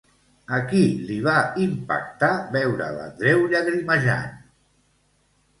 A 0.59 0.61
qui 0.71 0.79
li 1.09 1.17
va 1.27 1.35
impactar 1.65 2.31
veure 2.57 2.87
a 2.87 2.97
l'Andreu 2.97 3.47
llagrimejant? 3.53 4.33